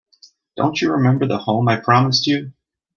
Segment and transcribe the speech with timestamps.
[0.57, 2.53] Don't you remember the home I promised you?